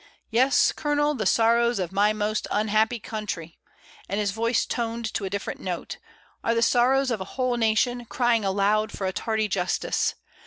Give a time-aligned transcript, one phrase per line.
[0.31, 3.59] "Yes, Colonel, the sorrows of my most unhappy country,"
[4.09, 5.99] and his voice toned to a different note,
[6.43, 10.15] "are the sorrows of a whole nation crying aloud for a tardy justice.